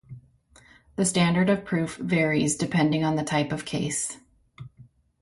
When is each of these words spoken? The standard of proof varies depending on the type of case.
The 0.95 1.05
standard 1.05 1.47
of 1.51 1.63
proof 1.63 1.97
varies 1.97 2.55
depending 2.55 3.03
on 3.03 3.17
the 3.17 3.23
type 3.23 3.51
of 3.51 3.65
case. 3.65 4.17